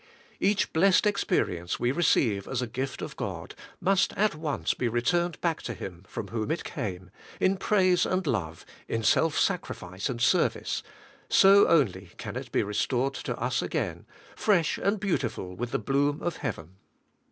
[0.39, 3.15] Each blessed experience we receive ad FORSAKING ALL FOR HIM.
[3.19, 6.49] 127 a gift of God, must at once be returned back to Him from whom
[6.49, 10.81] it came, in praise and love, in self sacri fice and service;
[11.29, 16.23] so only can it be restored to us again, fresh and beautiful with the bloom
[16.23, 16.77] of heaven.